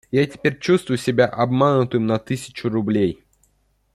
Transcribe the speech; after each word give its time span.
Я 0.09 0.25
теперь 0.25 0.57
чувствую 0.57 0.97
себя 0.97 1.27
обманутым 1.27 2.07
на 2.07 2.17
тысячу 2.17 2.69
рублей 2.69 3.23